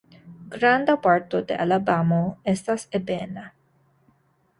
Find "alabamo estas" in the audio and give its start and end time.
1.65-2.87